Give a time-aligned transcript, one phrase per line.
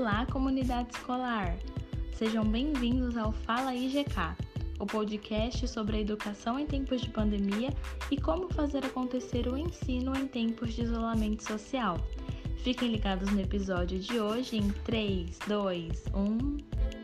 [0.00, 1.58] Olá, comunidade escolar!
[2.14, 4.34] Sejam bem-vindos ao Fala IGK,
[4.78, 7.68] o podcast sobre a educação em tempos de pandemia
[8.10, 11.98] e como fazer acontecer o ensino em tempos de isolamento social.
[12.64, 16.99] Fiquem ligados no episódio de hoje em 3, 2, 1.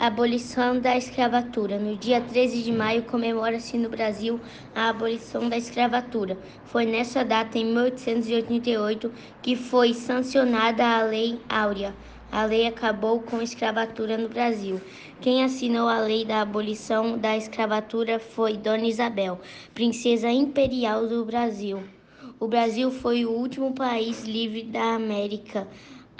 [0.00, 1.78] Abolição da escravatura.
[1.78, 4.40] No dia 13 de maio comemora-se no Brasil
[4.74, 6.38] a abolição da escravatura.
[6.64, 11.94] Foi nessa data, em 1888, que foi sancionada a Lei Áurea.
[12.32, 14.80] A lei acabou com a escravatura no Brasil.
[15.20, 19.38] Quem assinou a lei da abolição da escravatura foi Dona Isabel,
[19.74, 21.82] princesa imperial do Brasil.
[22.38, 25.68] O Brasil foi o último país livre da América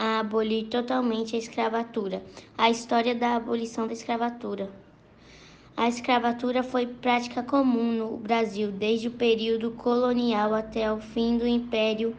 [0.01, 2.23] a abolir totalmente a escravatura.
[2.57, 4.71] A história da abolição da escravatura.
[5.77, 11.47] A escravatura foi prática comum no Brasil desde o período colonial até o fim do
[11.47, 12.17] império,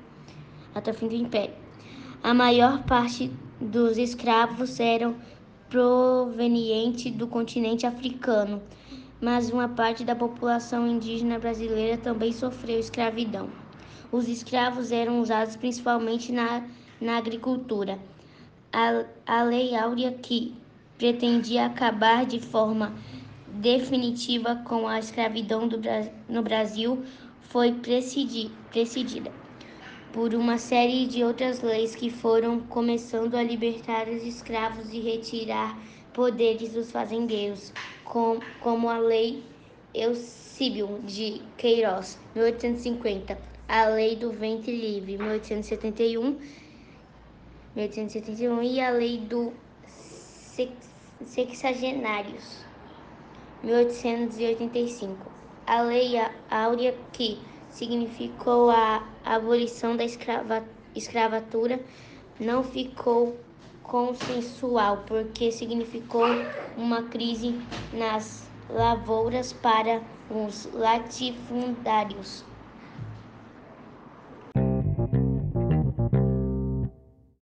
[0.75, 1.55] até o fim do império.
[2.22, 5.16] A maior parte dos escravos eram
[5.67, 8.61] provenientes do continente africano,
[9.20, 13.50] mas uma parte da população indígena brasileira também sofreu escravidão.
[14.11, 16.64] Os escravos eram usados principalmente na
[17.02, 17.99] na agricultura.
[18.71, 20.53] A, a Lei Áurea, que
[20.97, 22.93] pretendia acabar de forma
[23.47, 25.81] definitiva com a escravidão do,
[26.30, 27.03] no Brasil,
[27.41, 29.31] foi precedida
[30.13, 35.77] por uma série de outras leis que foram começando a libertar os escravos e retirar
[36.13, 39.41] poderes dos fazendeiros, com, como a Lei
[39.93, 46.38] Eusíbio de Queiroz, 1850, a Lei do Ventre Livre, 1871
[47.75, 49.53] 1871 e a Lei do
[51.25, 52.66] Sexagenários,
[53.64, 55.31] 1885.
[55.66, 56.14] A Lei
[56.49, 61.86] Áurea, que significou a abolição da escrava, escravatura,
[62.39, 63.45] não ficou
[63.81, 66.27] consensual, porque significou
[66.76, 72.51] uma crise nas lavouras para os latifundários.